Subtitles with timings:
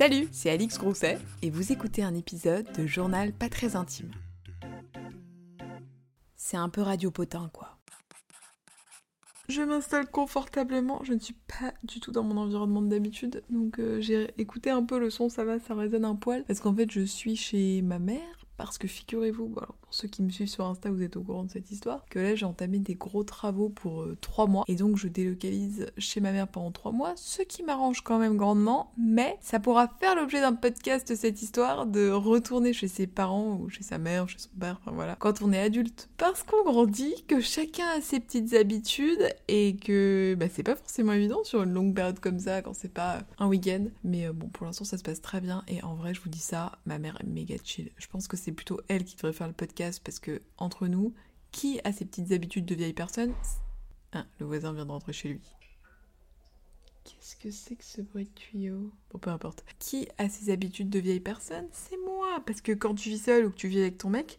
[0.00, 4.10] Salut, c'est Alix Grousset et vous écoutez un épisode de Journal pas très intime.
[6.36, 7.76] C'est un peu radiopotin quoi.
[9.50, 14.00] Je m'installe confortablement, je ne suis pas du tout dans mon environnement d'habitude, donc euh,
[14.00, 16.90] j'ai écouté un peu le son, ça va, ça résonne un poil, parce qu'en fait
[16.90, 19.54] je suis chez ma mère, parce que figurez-vous,
[19.90, 22.34] ceux qui me suivent sur Insta, vous êtes au courant de cette histoire, que là
[22.34, 26.32] j'ai entamé des gros travaux pour euh, trois mois et donc je délocalise chez ma
[26.32, 30.40] mère pendant trois mois, ce qui m'arrange quand même grandement, mais ça pourra faire l'objet
[30.40, 34.50] d'un podcast cette histoire de retourner chez ses parents ou chez sa mère, chez son
[34.58, 36.08] père, enfin voilà, quand on est adulte.
[36.16, 41.12] Parce qu'on grandit, que chacun a ses petites habitudes et que bah, c'est pas forcément
[41.12, 43.86] évident sur une longue période comme ça quand c'est pas un week-end.
[44.04, 46.28] Mais euh, bon, pour l'instant ça se passe très bien et en vrai, je vous
[46.28, 47.90] dis ça, ma mère est méga chill.
[47.96, 51.14] Je pense que c'est plutôt elle qui devrait faire le podcast parce que, entre nous,
[51.52, 53.32] qui a ses petites habitudes de vieille personne?
[54.12, 55.40] Ah, le voisin vient de rentrer chez lui.
[57.04, 58.92] Qu'est-ce que c'est que ce bruit de tuyau?
[59.10, 59.64] Bon, peu importe.
[59.78, 61.66] Qui a ses habitudes de vieille personne?
[61.72, 64.38] C'est moi Parce que quand tu vis seul ou que tu vis avec ton mec,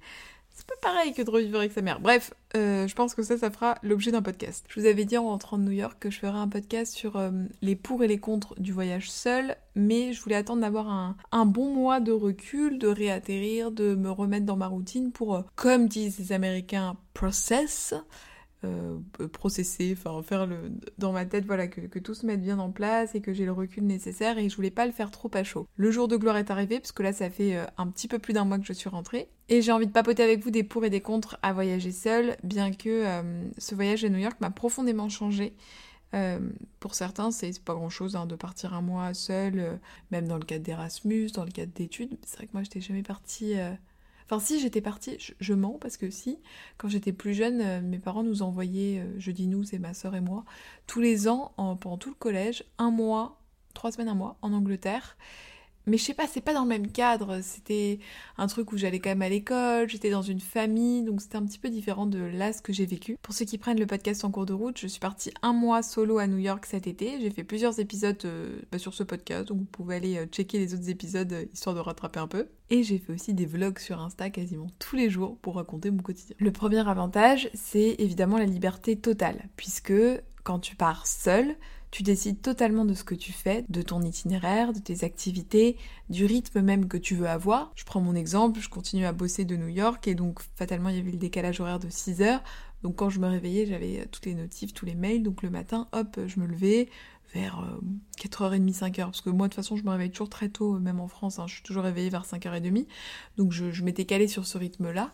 [0.53, 1.99] c'est pas pareil que de revivre avec sa mère.
[1.99, 4.65] Bref, euh, je pense que ça, ça fera l'objet d'un podcast.
[4.67, 7.15] Je vous avais dit en rentrant de New York que je ferais un podcast sur
[7.15, 10.89] euh, les pour et les contre du voyage seul, mais je voulais attendre d'avoir
[11.31, 15.41] un, bon mois de recul, de réatterrir, de me remettre dans ma routine pour, euh,
[15.55, 17.93] comme disent les Américains, process,
[18.63, 18.99] euh,
[19.33, 23.15] processer, enfin faire le dans ma tête, voilà, que, tout se mette bien en place
[23.15, 25.67] et que j'ai le recul nécessaire et je voulais pas le faire trop à chaud.
[25.77, 28.19] Le jour de gloire est arrivé parce que là ça fait euh, un petit peu
[28.19, 30.63] plus d'un mois que je suis rentrée et j'ai envie de papoter avec vous des
[30.63, 34.37] pour et des contre à voyager seul, bien que euh, ce voyage à New York
[34.41, 35.55] m'a profondément changé.
[36.81, 39.79] Pour certains, c'est pas grand chose hein, de partir un mois seul,
[40.11, 42.17] même dans le cadre d'Erasmus, dans le cadre d'études.
[42.25, 43.55] C'est vrai que moi, j'étais jamais partie
[44.31, 46.39] Enfin, si j'étais partie, je, mens parce que si,
[46.77, 49.93] quand j'étais plus jeune, euh, mes parents nous envoyaient, euh, je dis nous, c'est ma
[49.93, 50.45] soeur et moi,
[50.87, 53.41] tous les ans, pendant tout le collège, un mois,
[53.73, 55.17] trois semaines, un mois, en Angleterre.
[55.87, 57.39] Mais je sais pas, c'est pas dans le même cadre.
[57.41, 57.99] C'était
[58.37, 61.45] un truc où j'allais quand même à l'école, j'étais dans une famille, donc c'était un
[61.45, 63.17] petit peu différent de là ce que j'ai vécu.
[63.21, 65.83] Pour ceux qui prennent le podcast en cours de route, je suis partie un mois
[65.83, 67.19] solo à New York cet été.
[67.19, 70.59] J'ai fait plusieurs épisodes euh, bah, sur ce podcast, donc vous pouvez aller euh, checker
[70.59, 72.47] les autres épisodes euh, histoire de rattraper un peu.
[72.69, 76.01] Et j'ai fait aussi des vlogs sur Insta quasiment tous les jours pour raconter mon
[76.01, 76.35] quotidien.
[76.39, 79.93] Le premier avantage, c'est évidemment la liberté totale, puisque
[80.43, 81.55] quand tu pars seul,
[81.91, 85.77] tu décides totalement de ce que tu fais, de ton itinéraire, de tes activités,
[86.09, 87.71] du rythme même que tu veux avoir.
[87.75, 90.95] Je prends mon exemple, je continue à bosser de New York et donc fatalement il
[90.95, 92.41] y avait le décalage horaire de 6 heures.
[92.83, 95.23] Donc quand je me réveillais, j'avais toutes les notifs, tous les mails.
[95.23, 96.89] Donc le matin, hop, je me levais,
[97.33, 97.63] vers
[98.19, 100.99] 4h30, 5h, parce que moi de toute façon je me réveille toujours très tôt, même
[100.99, 102.87] en France, hein, je suis toujours réveillée vers 5h30,
[103.37, 105.11] donc je, m'étais calée sur ce rythme-là,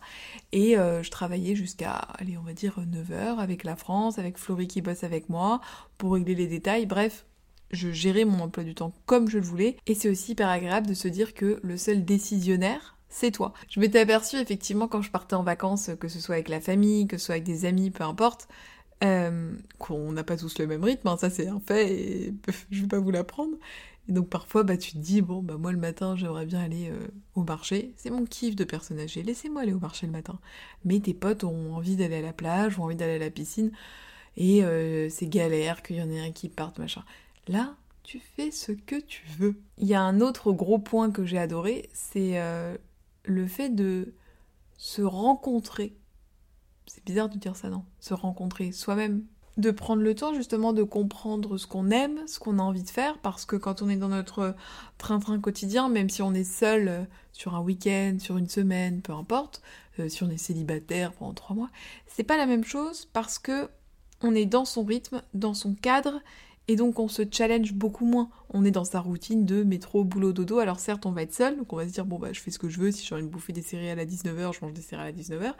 [0.52, 4.68] et euh, je travaillais jusqu'à, allez on va dire 9h avec la France, avec Florie
[4.68, 5.60] qui bosse avec moi,
[5.96, 7.24] pour régler les détails, bref,
[7.70, 10.86] je gérais mon emploi du temps comme je le voulais, et c'est aussi hyper agréable
[10.86, 13.52] de se dire que le seul décisionnaire, c'est toi.
[13.68, 17.06] Je m'étais aperçue effectivement quand je partais en vacances, que ce soit avec la famille,
[17.06, 18.48] que ce soit avec des amis, peu importe,
[19.04, 22.34] euh, qu'on n'a pas tous le même rythme, hein, ça c'est un fait et
[22.70, 23.56] je vais pas vous l'apprendre.
[24.08, 26.88] Et donc parfois bah tu te dis bon bah moi le matin j'aimerais bien aller
[26.90, 30.38] euh, au marché, c'est mon kiff de personne âgée, laissez-moi aller au marché le matin.
[30.84, 33.70] Mais tes potes ont envie d'aller à la plage, ont envie d'aller à la piscine
[34.36, 37.04] et euh, c'est galère qu'il y en ait un qui parte machin.
[37.46, 39.60] Là tu fais ce que tu veux.
[39.76, 42.40] Il y a un autre gros point que j'ai adoré, c'est
[43.28, 44.14] le fait de
[44.76, 45.96] se rencontrer
[46.88, 49.24] c'est bizarre de dire ça, non Se rencontrer soi-même.
[49.56, 52.90] De prendre le temps justement de comprendre ce qu'on aime, ce qu'on a envie de
[52.90, 54.54] faire, parce que quand on est dans notre
[54.98, 57.02] train-train quotidien, même si on est seul euh,
[57.32, 59.60] sur un week-end, sur une semaine, peu importe,
[59.98, 61.70] euh, si on est célibataire pendant trois mois,
[62.06, 63.68] c'est pas la même chose parce que
[64.22, 66.20] on est dans son rythme, dans son cadre,
[66.68, 68.30] et donc on se challenge beaucoup moins.
[68.50, 70.58] On est dans sa routine de métro, boulot, dodo.
[70.58, 72.50] Alors certes, on va être seul, donc on va se dire bon bah je fais
[72.50, 72.92] ce que je veux.
[72.92, 75.54] Si j'ai envie de bouffer des céréales à 19h, je mange des céréales à 19h.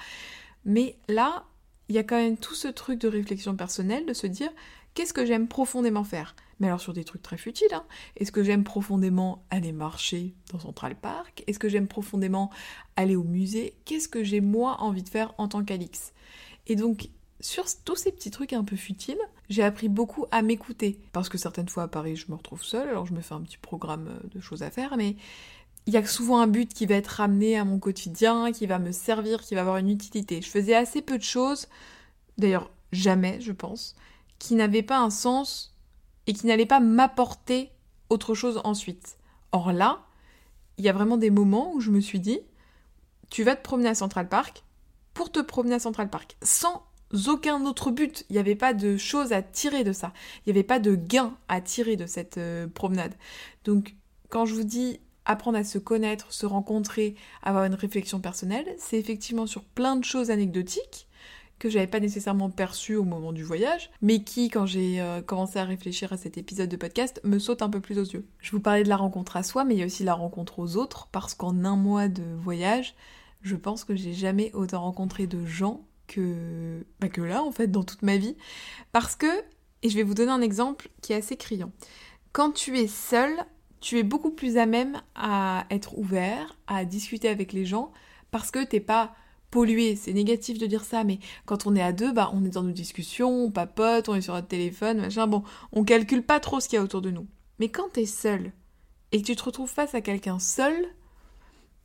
[0.65, 1.47] Mais là,
[1.89, 4.51] il y a quand même tout ce truc de réflexion personnelle, de se dire
[4.95, 6.37] qu'est-ce que j'aime profondément faire?
[6.61, 7.85] Mais alors sur des trucs très futiles, hein.
[8.17, 11.45] Est-ce que j'aime profondément aller marcher dans Central Park?
[11.47, 12.51] Est-ce que j'aime profondément
[12.97, 13.79] aller au musée?
[13.85, 16.13] Qu'est-ce que j'ai moi envie de faire en tant qu'Alix?
[16.67, 17.09] Et donc
[17.41, 21.01] sur tous ces petits trucs un peu futiles, j'ai appris beaucoup à m'écouter.
[21.13, 23.43] Parce que certaines fois à Paris, je me retrouve seule, alors je me fais un
[23.43, 25.17] petit programme euh, de choses à faire, mais
[25.87, 28.79] il y a souvent un but qui va être ramené à mon quotidien, qui va
[28.79, 30.43] me servir, qui va avoir une utilité.
[30.43, 31.67] Je faisais assez peu de choses,
[32.37, 33.95] d'ailleurs jamais, je pense,
[34.39, 35.75] qui n'avaient pas un sens
[36.27, 37.71] et qui n'allaient pas m'apporter
[38.11, 39.17] autre chose ensuite.
[39.53, 40.05] Or là,
[40.77, 42.41] il y a vraiment des moments où je me suis dit,
[43.31, 44.65] tu vas te promener à Central Park
[45.15, 46.85] pour te promener à Central Park, sans
[47.27, 48.25] aucun autre but.
[48.29, 50.13] Il n'y avait pas de choses à tirer de ça.
[50.39, 53.15] Il n'y avait pas de gain à tirer de cette euh, promenade.
[53.65, 53.95] Donc
[54.29, 58.99] quand je vous dis apprendre à se connaître, se rencontrer, avoir une réflexion personnelle, c'est
[58.99, 61.07] effectivement sur plein de choses anecdotiques
[61.59, 65.59] que j'avais pas nécessairement perçues au moment du voyage, mais qui, quand j'ai euh, commencé
[65.59, 68.27] à réfléchir à cet épisode de podcast, me sautent un peu plus aux yeux.
[68.39, 70.61] Je vous parlais de la rencontre à soi, mais il y a aussi la rencontre
[70.61, 72.95] aux autres, parce qu'en un mois de voyage,
[73.43, 77.69] je pense que j'ai jamais autant rencontré de gens que, bah que là, en fait,
[77.69, 78.37] dans toute ma vie.
[78.91, 79.27] Parce que,
[79.83, 81.71] et je vais vous donner un exemple qui est assez criant.
[82.33, 83.33] Quand tu es seul,
[83.81, 87.93] tu es beaucoup plus à même à être ouvert, à discuter avec les gens,
[88.31, 89.15] parce que t'es pas
[89.51, 89.97] pollué.
[89.97, 92.63] C'est négatif de dire ça, mais quand on est à deux, bah on est dans
[92.63, 95.27] nos discussions, on papote, on est sur notre téléphone, machin.
[95.27, 97.27] Bon, on calcule pas trop ce qu'il y a autour de nous.
[97.59, 98.53] Mais quand t'es seul
[99.13, 100.75] et que tu te retrouves face à quelqu'un seul,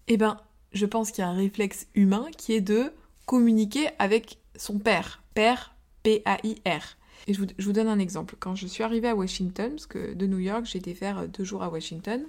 [0.07, 0.37] eh ben,
[0.73, 2.91] je pense qu'il y a un réflexe humain qui est de
[3.25, 5.23] communiquer avec son père.
[5.33, 6.97] Père, P-A-I-R.
[7.27, 8.35] Et je vous, donne un exemple.
[8.39, 11.43] Quand je suis arrivée à Washington, parce que de New York, j'ai été faire deux
[11.43, 12.25] jours à Washington,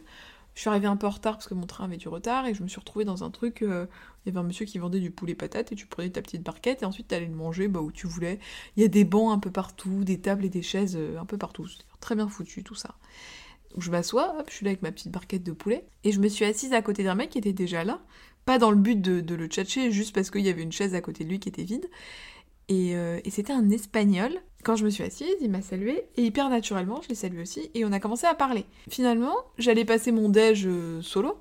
[0.55, 2.55] je suis arrivée un peu en retard parce que mon train avait du retard et
[2.55, 3.63] je me suis retrouvée dans un truc.
[3.63, 3.87] Euh,
[4.25, 6.43] il y avait un monsieur qui vendait du poulet patate et tu prenais ta petite
[6.43, 8.39] barquette et ensuite t'allais le manger bah, où tu voulais.
[8.77, 11.25] Il y a des bancs un peu partout, des tables et des chaises euh, un
[11.25, 11.67] peu partout.
[11.99, 12.95] Très bien foutu tout ça.
[13.73, 16.29] Donc je m'assois, je suis là avec ma petite barquette de poulet et je me
[16.29, 18.01] suis assise à côté d'un mec qui était déjà là.
[18.45, 21.01] Pas dans le but de, le tchatcher, juste parce qu'il y avait une chaise à
[21.01, 21.89] côté de lui qui était vide.
[22.71, 24.33] Euh, et, c'était un espagnol.
[24.63, 27.71] Quand je me suis assise, il m'a salué et hyper naturellement, je l'ai salué aussi
[27.75, 28.65] et on a commencé à parler.
[28.89, 31.37] Finalement, j'allais passer mon déj euh, solo,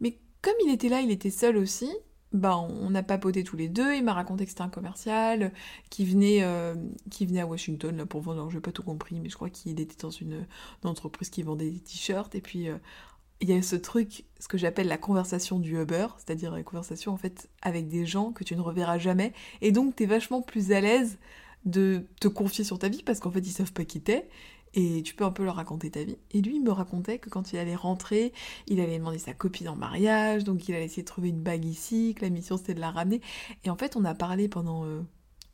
[0.00, 1.90] mais comme il était là, il était seul aussi.
[2.32, 3.94] Bah, on a papoté tous les deux.
[3.94, 5.52] Il m'a raconté que c'était un commercial
[5.90, 6.74] qui venait, euh,
[7.10, 8.38] qui venait à Washington là pour vendre.
[8.38, 10.46] Alors, j'ai pas tout compris, mais je crois qu'il était dans une,
[10.82, 12.34] une, entreprise qui vendait des t-shirts.
[12.34, 12.68] Et puis,
[13.42, 17.12] il y a ce truc, ce que j'appelle la conversation du Uber, c'est-à-dire la conversation
[17.12, 20.42] en fait avec des gens que tu ne reverras jamais, et donc tu es vachement
[20.42, 21.18] plus à l'aise
[21.64, 24.28] de te confier sur ta vie parce qu'en fait ils savent pas qui t'es
[24.74, 26.16] et tu peux un peu leur raconter ta vie.
[26.30, 28.32] Et lui, il me racontait que quand il allait rentrer,
[28.68, 31.66] il allait demander sa copine en mariage, donc il allait essayer de trouver une bague
[31.66, 33.20] ici, que la mission c'était de la ramener.
[33.64, 35.02] Et en fait, on a parlé pendant euh,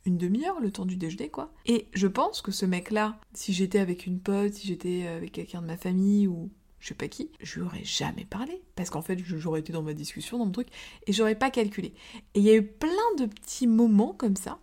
[0.04, 1.52] une demi-heure, le temps du déjeuner, quoi.
[1.66, 5.62] Et je pense que ce mec-là, si j'étais avec une pote, si j'étais avec quelqu'un
[5.62, 6.50] de ma famille ou
[6.80, 8.62] je sais pas qui, je lui jamais parlé.
[8.76, 10.68] Parce qu'en fait, j'aurais été dans ma discussion, dans mon truc,
[11.06, 11.94] et j'aurais pas calculé.
[12.34, 14.58] Et il y a eu plein de petits moments comme ça,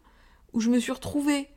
[0.53, 1.47] où je me suis retrouvée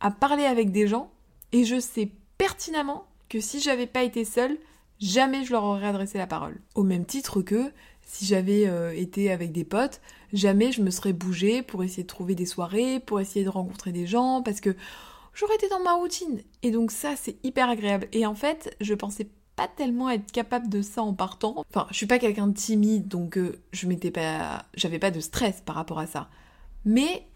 [0.00, 1.10] à parler avec des gens,
[1.52, 4.58] et je sais pertinemment que si j'avais pas été seule,
[5.00, 6.60] jamais je leur aurais adressé la parole.
[6.74, 7.72] Au même titre que
[8.02, 10.00] si j'avais euh, été avec des potes,
[10.32, 13.92] jamais je me serais bougée pour essayer de trouver des soirées, pour essayer de rencontrer
[13.92, 14.74] des gens, parce que
[15.34, 16.40] j'aurais été dans ma routine.
[16.62, 18.08] Et donc ça, c'est hyper agréable.
[18.12, 19.28] Et en fait, je pensais
[19.58, 21.64] pas tellement être capable de ça en partant.
[21.68, 25.18] Enfin, je suis pas quelqu'un de timide, donc euh, je m'étais pas, j'avais pas de
[25.18, 26.28] stress par rapport à ça.
[26.84, 27.26] Mais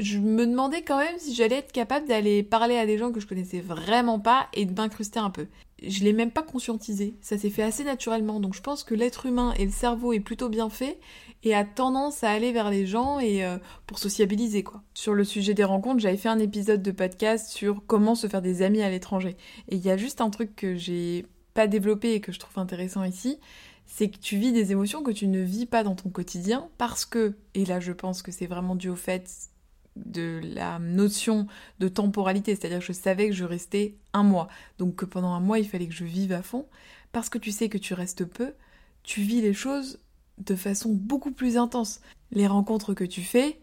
[0.00, 3.20] je me demandais quand même si j'allais être capable d'aller parler à des gens que
[3.20, 5.46] je connaissais vraiment pas et de m'incruster un peu.
[5.80, 9.26] Je l'ai même pas conscientisé, ça s'est fait assez naturellement, donc je pense que l'être
[9.26, 10.98] humain et le cerveau est plutôt bien fait
[11.44, 14.82] et a tendance à aller vers les gens et euh, pour sociabiliser quoi.
[14.94, 18.42] Sur le sujet des rencontres, j'avais fait un épisode de podcast sur comment se faire
[18.42, 19.36] des amis à l'étranger
[19.68, 21.24] et il y a juste un truc que j'ai
[21.66, 23.38] développé et que je trouve intéressant ici,
[23.86, 27.04] c'est que tu vis des émotions que tu ne vis pas dans ton quotidien parce
[27.04, 29.30] que, et là je pense que c'est vraiment dû au fait
[29.96, 31.46] de la notion
[31.80, 35.40] de temporalité, c'est-à-dire que je savais que je restais un mois, donc que pendant un
[35.40, 36.66] mois il fallait que je vive à fond,
[37.12, 38.52] parce que tu sais que tu restes peu,
[39.02, 39.98] tu vis les choses
[40.38, 42.00] de façon beaucoup plus intense.
[42.30, 43.58] Les rencontres que tu fais,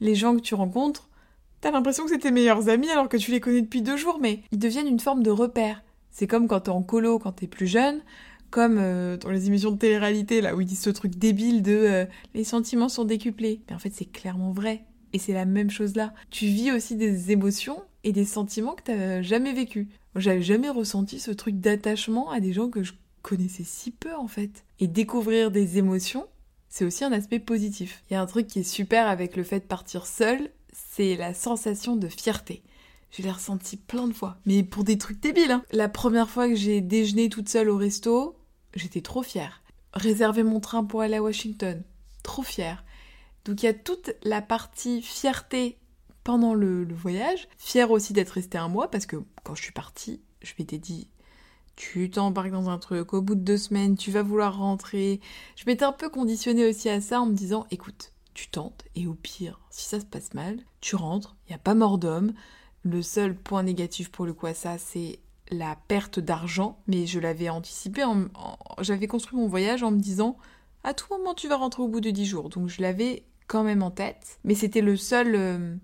[0.00, 1.08] les gens que tu rencontres,
[1.60, 4.18] t'as l'impression que c'est tes meilleurs amis alors que tu les connais depuis deux jours,
[4.20, 5.82] mais ils deviennent une forme de repère.
[6.12, 8.00] C'est comme quand t'es en colo, quand t'es plus jeune,
[8.50, 11.72] comme euh, dans les émissions de télé-réalité, là où ils disent ce truc débile de
[11.72, 12.04] euh,
[12.34, 13.62] les sentiments sont décuplés.
[13.68, 14.84] Mais en fait, c'est clairement vrai.
[15.14, 16.14] Et c'est la même chose là.
[16.30, 19.88] Tu vis aussi des émotions et des sentiments que t'as jamais vécu.
[20.16, 22.92] J'avais jamais ressenti ce truc d'attachement à des gens que je
[23.22, 24.64] connaissais si peu en fait.
[24.80, 26.26] Et découvrir des émotions,
[26.68, 28.02] c'est aussi un aspect positif.
[28.10, 31.16] Il y a un truc qui est super avec le fait de partir seul, c'est
[31.16, 32.62] la sensation de fierté.
[33.12, 34.38] Je l'ai ressenti plein de fois.
[34.46, 35.64] Mais pour des trucs débiles, hein.
[35.70, 38.36] La première fois que j'ai déjeuné toute seule au resto,
[38.74, 39.62] j'étais trop fière.
[39.92, 41.82] Réserver mon train pour aller à Washington,
[42.22, 42.84] trop fière.
[43.44, 45.78] Donc il y a toute la partie fierté
[46.24, 47.48] pendant le, voyage.
[47.58, 51.08] Fière aussi d'être restée un mois parce que quand je suis partie, je m'étais dit
[51.74, 55.20] tu t'embarques dans un truc, au bout de deux semaines, tu vas vouloir rentrer.
[55.56, 59.06] Je m'étais un peu conditionnée aussi à ça en me disant, écoute, tu tentes, et
[59.06, 62.34] au pire, si ça se passe mal, tu rentres, il n'y a pas mort d'homme,
[62.82, 65.20] le seul point négatif pour le coup à ça, c'est
[65.50, 68.04] la perte d'argent, mais je l'avais anticipé,
[68.80, 70.36] j'avais construit mon voyage en me disant
[70.84, 73.62] à tout moment tu vas rentrer au bout de 10 jours, donc je l'avais quand
[73.62, 75.76] même en tête, mais c'était le seul euh,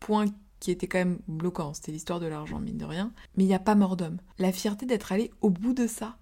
[0.00, 0.26] point
[0.60, 3.54] qui était quand même bloquant, c'était l'histoire de l'argent, mine de rien, mais il n'y
[3.54, 4.18] a pas mort d'homme.
[4.38, 6.16] La fierté d'être allé au bout de ça.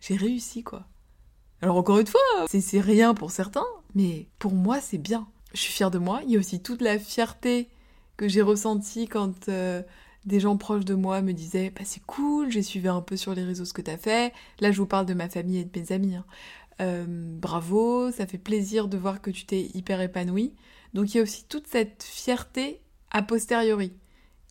[0.00, 0.86] j'ai réussi quoi.
[1.60, 5.28] Alors encore une fois, c'est rien pour certains, mais pour moi c'est bien.
[5.54, 6.22] Je suis fière de moi.
[6.24, 7.68] Il y a aussi toute la fierté
[8.28, 9.82] j'ai ressentie quand euh,
[10.24, 13.34] des gens proches de moi me disaient bah, c'est cool, j'ai suivi un peu sur
[13.34, 14.32] les réseaux ce que t'as fait.
[14.60, 16.16] Là je vous parle de ma famille et de mes amis.
[16.16, 16.24] Hein.
[16.80, 20.54] Euh, bravo, ça fait plaisir de voir que tu t'es hyper épanoui.
[20.94, 23.92] Donc il y a aussi toute cette fierté a posteriori.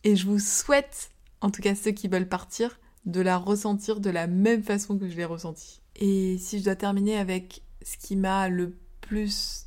[0.04, 1.10] Et je vous souhaite,
[1.40, 5.08] en tout cas ceux qui veulent partir, de la ressentir de la même façon que
[5.08, 5.80] je l'ai ressentie.
[5.96, 9.66] Et si je dois terminer avec ce qui m'a le plus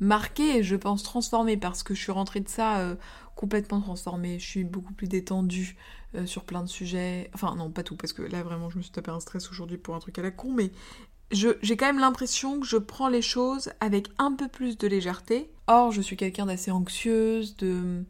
[0.00, 2.96] marqué je pense transformé parce que je suis rentrée de ça euh,
[3.34, 5.76] complètement transformée, je suis beaucoup plus détendue
[6.14, 8.82] euh, sur plein de sujets, enfin non pas tout parce que là vraiment je me
[8.82, 10.70] suis tapé un stress aujourd'hui pour un truc à la con mais
[11.30, 15.50] j'ai quand même l'impression que je prends les choses avec un peu plus de légèreté.
[15.66, 18.04] Or je suis quelqu'un d'assez anxieuse, de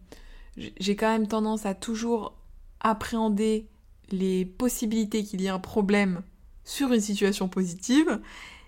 [0.56, 2.34] j'ai quand même tendance à toujours
[2.80, 3.68] appréhender
[4.10, 6.22] les possibilités qu'il y ait un problème
[6.64, 8.20] sur une situation positive,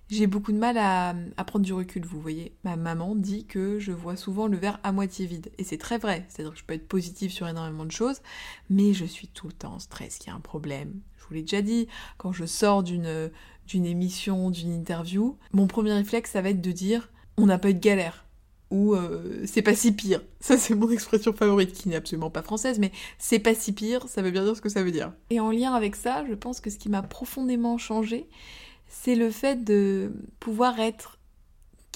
[0.08, 2.52] j'ai beaucoup de mal à, prendre du recul, vous voyez.
[2.64, 5.50] Ma maman dit que je vois souvent le verre à moitié vide.
[5.58, 8.20] Et c'est très vrai, c'est-à-dire que je peux être positive sur énormément de choses,
[8.70, 11.00] mais je suis tout le temps en stress, qu'il y a un problème.
[11.16, 13.30] Je vous l'ai déjà dit, quand je sors d'une,
[13.72, 17.74] émission, d'une interview, mon premier réflexe, ça va être de dire on n'a pas eu
[17.74, 18.26] de galère
[18.70, 20.22] ou euh, c'est pas si pire.
[20.40, 24.08] Ça c'est mon expression favorite qui n'est absolument pas française, mais c'est pas si pire,
[24.08, 25.12] ça veut bien dire ce que ça veut dire.
[25.30, 28.28] Et en lien avec ça, je pense que ce qui m'a profondément changé,
[28.88, 31.18] c'est le fait de pouvoir être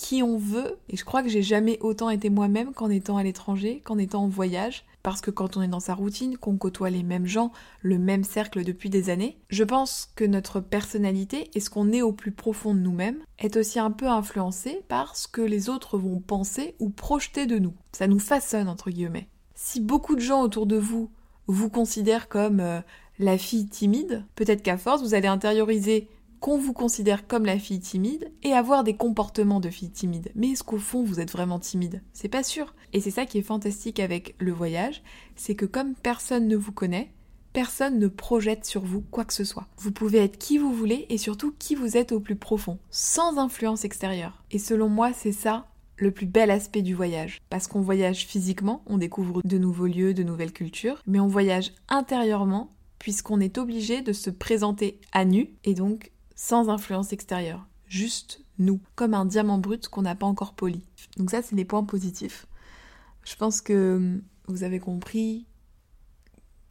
[0.01, 0.79] qui on veut.
[0.89, 4.25] Et je crois que j'ai jamais autant été moi-même qu'en étant à l'étranger, qu'en étant
[4.25, 4.87] en voyage.
[5.03, 8.25] Parce que quand on est dans sa routine, qu'on côtoie les mêmes gens, le même
[8.25, 12.33] cercle depuis des années, je pense que notre personnalité et ce qu'on est au plus
[12.33, 16.75] profond de nous-mêmes est aussi un peu influencé par ce que les autres vont penser
[16.81, 17.75] ou projeter de nous.
[17.93, 19.29] Ça nous façonne, entre guillemets.
[19.55, 21.11] Si beaucoup de gens autour de vous
[21.47, 22.81] vous considèrent comme euh,
[23.19, 26.09] la fille timide, peut-être qu'à force, vous allez intérioriser
[26.41, 30.33] qu'on vous considère comme la fille timide et avoir des comportements de fille timide.
[30.35, 32.03] Mais est-ce qu'au fond vous êtes vraiment timide?
[32.13, 32.75] C'est pas sûr.
[32.93, 35.03] Et c'est ça qui est fantastique avec le voyage,
[35.37, 37.13] c'est que comme personne ne vous connaît,
[37.53, 39.69] personne ne projette sur vous quoi que ce soit.
[39.77, 43.39] Vous pouvez être qui vous voulez et surtout qui vous êtes au plus profond, sans
[43.39, 44.43] influence extérieure.
[44.51, 45.67] Et selon moi, c'est ça
[45.97, 47.43] le plus bel aspect du voyage.
[47.51, 51.73] Parce qu'on voyage physiquement, on découvre de nouveaux lieux, de nouvelles cultures, mais on voyage
[51.89, 58.41] intérieurement puisqu'on est obligé de se présenter à nu et donc sans influence extérieure, juste
[58.59, 60.81] nous, comme un diamant brut qu'on n'a pas encore poli.
[61.19, 62.47] Donc ça, c'est les points positifs.
[63.25, 65.45] Je pense que vous avez compris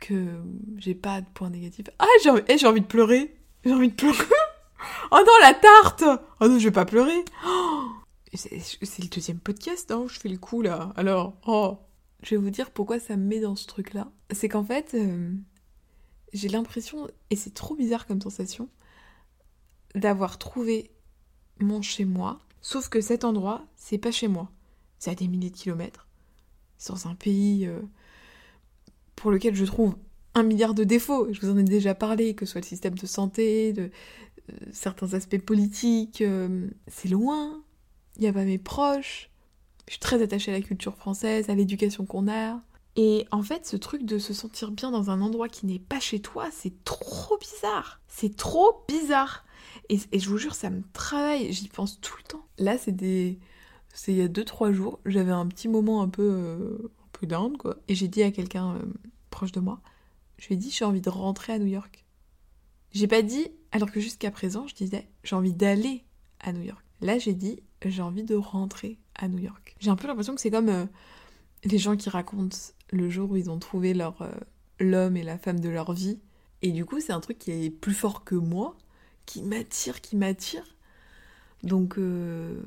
[0.01, 0.41] que
[0.77, 1.85] j'ai pas de points négatifs.
[1.99, 3.37] Ah, j'ai envie, eh, envie de pleurer.
[3.63, 4.17] J'ai envie de pleurer.
[5.11, 6.03] oh non, la tarte
[6.39, 7.23] Oh non, je vais pas pleurer.
[8.33, 10.93] C'est le deuxième podcast, hein, je fais le coup là.
[10.95, 11.77] Alors, oh
[12.23, 14.07] Je vais vous dire pourquoi ça me met dans ce truc-là.
[14.31, 15.31] C'est qu'en fait, euh,
[16.33, 18.67] j'ai l'impression, et c'est trop bizarre comme sensation,
[19.95, 20.91] d'avoir trouvé
[21.59, 24.49] mon chez moi, sauf que cet endroit, c'est pas chez moi.
[24.97, 26.07] C'est à des milliers de kilomètres.
[26.77, 27.79] C'est dans un pays euh,
[29.15, 29.95] pour lequel je trouve
[30.35, 31.31] un milliard de défauts.
[31.31, 33.83] Je vous en ai déjà parlé, que ce soit le système de santé, de
[34.49, 36.21] euh, certains aspects politiques.
[36.21, 37.63] Euh, c'est loin.
[38.17, 39.29] Il n'y a pas mes proches.
[39.87, 42.61] Je suis très attachée à la culture française, à l'éducation qu'on a.
[42.95, 45.99] Et en fait, ce truc de se sentir bien dans un endroit qui n'est pas
[45.99, 48.01] chez toi, c'est trop bizarre.
[48.07, 49.45] C'est trop bizarre.
[49.89, 52.45] Et, je vous jure, ça me travaille, j'y pense tout le temps.
[52.57, 53.39] Là, c'est des.
[53.93, 56.29] C'est il y a 2-3 jours, j'avais un petit moment un peu.
[56.29, 57.77] Euh, un peu down, quoi.
[57.87, 58.85] Et j'ai dit à quelqu'un euh,
[59.29, 59.81] proche de moi,
[60.37, 62.05] je lui ai dit, j'ai envie de rentrer à New York.
[62.91, 66.05] J'ai pas dit, alors que jusqu'à présent, je disais, j'ai envie d'aller
[66.39, 66.83] à New York.
[67.01, 69.75] Là, j'ai dit, j'ai envie de rentrer à New York.
[69.79, 70.85] J'ai un peu l'impression que c'est comme euh,
[71.63, 72.57] les gens qui racontent
[72.91, 74.29] le jour où ils ont trouvé leur
[74.79, 76.19] l'homme et la femme de leur vie.
[76.61, 78.77] Et du coup, c'est un truc qui est plus fort que moi
[79.25, 80.63] qui m'attire, qui m'attire.
[81.63, 82.61] Donc, euh,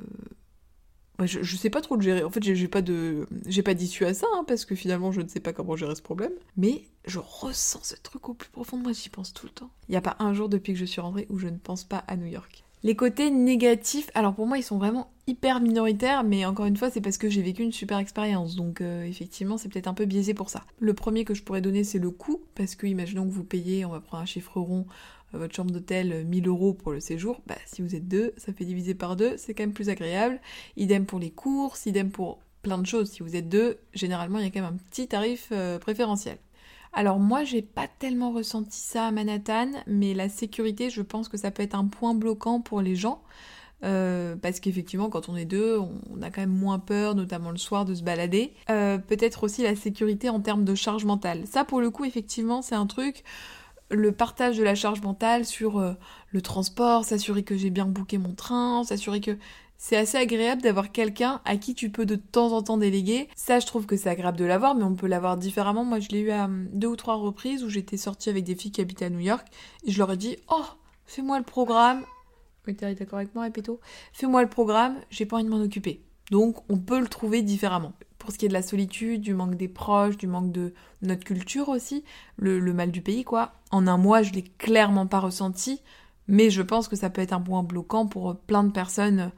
[1.18, 2.22] bah, je, je, sais pas trop le gérer.
[2.22, 5.20] En fait, j'ai pas de, j'ai pas d'issue à ça, hein, parce que finalement, je
[5.20, 6.32] ne sais pas comment gérer ce problème.
[6.56, 9.70] Mais je ressens ce truc au plus profond de moi, j'y pense tout le temps.
[9.88, 11.84] Il n'y a pas un jour depuis que je suis rentrée où je ne pense
[11.84, 12.64] pas à New York.
[12.84, 16.90] Les côtés négatifs, alors pour moi, ils sont vraiment hyper minoritaires, mais encore une fois,
[16.90, 20.04] c'est parce que j'ai vécu une super expérience, donc euh, effectivement, c'est peut-être un peu
[20.04, 20.64] biaisé pour ça.
[20.80, 23.84] Le premier que je pourrais donner, c'est le coût, parce que imaginons que vous payez,
[23.84, 24.86] on va prendre un chiffre rond,
[25.32, 28.64] votre chambre d'hôtel 1000 euros pour le séjour, bah, si vous êtes deux, ça fait
[28.64, 30.40] diviser par deux, c'est quand même plus agréable.
[30.76, 33.10] Idem pour les courses, idem pour plein de choses.
[33.10, 36.38] Si vous êtes deux, généralement, il y a quand même un petit tarif euh, préférentiel.
[36.92, 41.36] Alors moi, j'ai pas tellement ressenti ça à Manhattan, mais la sécurité, je pense que
[41.36, 43.22] ça peut être un point bloquant pour les gens.
[43.84, 47.56] Euh, parce qu'effectivement, quand on est deux, on, a quand même moins peur, notamment le
[47.56, 48.52] soir, de se balader.
[48.70, 51.46] Euh, peut-être aussi la sécurité en termes de charge mentale.
[51.46, 53.24] Ça, pour le coup, effectivement, c'est un truc
[53.90, 55.92] le partage de la charge mentale sur euh,
[56.30, 59.36] le transport, s'assurer que j'ai bien booké mon train, s'assurer que
[59.84, 63.28] c'est assez agréable d'avoir quelqu'un à qui tu peux de temps en temps déléguer.
[63.34, 65.84] Ça, je trouve que c'est agréable de l'avoir, mais on peut l'avoir différemment.
[65.84, 68.54] Moi, je l'ai eu à hum, deux ou trois reprises où j'étais sortie avec des
[68.54, 69.44] filles qui habitaient à New York
[69.84, 70.62] et je leur ai dit Oh,
[71.04, 72.04] fais-moi le programme.
[72.64, 73.80] Oui, t'es d'accord avec moi, Répéto
[74.12, 76.04] Fais-moi le programme, j'ai pas envie de m'en occuper.
[76.30, 77.92] Donc, on peut le trouver différemment.
[78.20, 81.24] Pour ce qui est de la solitude, du manque des proches, du manque de notre
[81.24, 82.04] culture aussi,
[82.36, 83.54] le, le mal du pays, quoi.
[83.72, 85.80] En un mois, je l'ai clairement pas ressenti,
[86.28, 89.32] mais je pense que ça peut être un point bloquant pour plein de personnes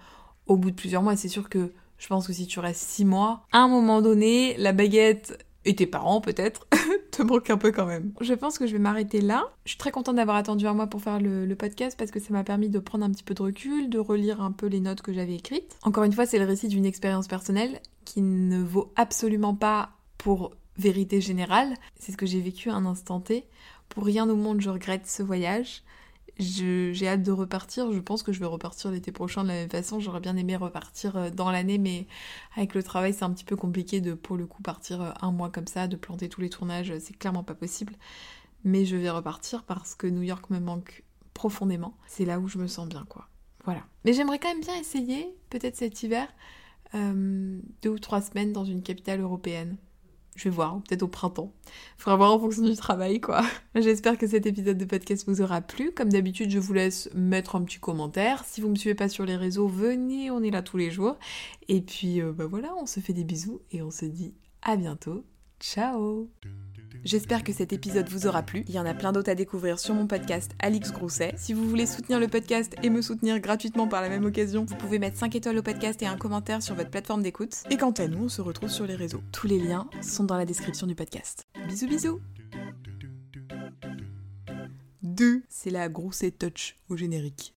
[0.46, 1.16] au bout de plusieurs mois.
[1.16, 4.56] C'est sûr que je pense que si tu restes six mois, à un moment donné,
[4.58, 6.66] la baguette et tes parents peut-être
[7.10, 8.12] te manquent un peu quand même.
[8.20, 9.48] Je pense que je vais m'arrêter là.
[9.64, 12.32] Je suis très contente d'avoir attendu un mois pour faire le, podcast parce que ça
[12.32, 15.02] m'a permis de prendre un petit peu de recul, de relire un peu les notes
[15.02, 15.78] que j'avais écrites.
[15.82, 20.52] Encore une fois, c'est le récit d'une expérience personnelle qui ne vaut absolument pas pour
[20.76, 21.74] vérité générale.
[21.98, 23.46] C'est ce que j'ai vécu un instant T.
[23.88, 25.82] Pour rien au monde, je regrette ce voyage.
[26.38, 27.92] J'ai hâte de repartir.
[27.92, 30.00] Je pense que je vais repartir l'été prochain de la même façon.
[30.00, 32.06] J'aurais bien aimé repartir euh, dans l'année, mais
[32.56, 35.30] avec le travail, c'est un petit peu compliqué de, pour le coup, partir euh, un
[35.30, 36.92] mois comme ça, de planter tous les tournages.
[36.98, 37.94] C'est clairement pas possible.
[38.64, 41.94] Mais je vais repartir parce que New York me manque profondément.
[42.06, 43.28] C'est là où je me sens bien, quoi.
[43.64, 43.82] Voilà.
[44.04, 46.28] Mais j'aimerais quand même bien essayer, peut-être cet hiver,
[46.94, 49.76] euh, deux ou trois semaines dans une capitale européenne.
[50.36, 51.52] Je vais voir, peut-être au printemps.
[51.96, 53.42] Faudra voir en fonction du travail, quoi.
[53.74, 55.92] J'espère que cet épisode de podcast vous aura plu.
[55.92, 58.44] Comme d'habitude, je vous laisse mettre un petit commentaire.
[58.44, 61.18] Si vous me suivez pas sur les réseaux, venez, on est là tous les jours.
[61.68, 64.76] Et puis, euh, bah voilà, on se fait des bisous et on se dit à
[64.76, 65.24] bientôt.
[65.60, 66.28] Ciao
[67.02, 68.64] J'espère que cet épisode vous aura plu.
[68.68, 71.34] Il y en a plein d'autres à découvrir sur mon podcast Alix Grousset.
[71.36, 74.76] Si vous voulez soutenir le podcast et me soutenir gratuitement par la même occasion, vous
[74.76, 77.64] pouvez mettre 5 étoiles au podcast et un commentaire sur votre plateforme d'écoute.
[77.70, 79.22] Et quant à nous, on se retrouve sur les réseaux.
[79.32, 81.46] Tous les liens sont dans la description du podcast.
[81.66, 82.20] Bisous bisous
[85.02, 85.42] 2.
[85.48, 87.52] C'est la Grousset Touch au générique.